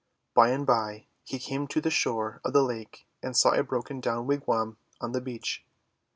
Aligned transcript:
By 0.33 0.49
and 0.49 0.65
by 0.65 1.05
he 1.23 1.37
came 1.37 1.67
to 1.67 1.79
the 1.79 1.91
shore 1.91 2.41
of 2.43 2.53
the 2.53 2.63
lake 2.63 3.05
and 3.21 3.37
saw 3.37 3.51
a 3.51 3.61
broken 3.61 3.99
down 3.99 4.25
wigwam 4.25 4.77
on 4.99 5.11
the 5.11 5.21
beach. 5.21 5.63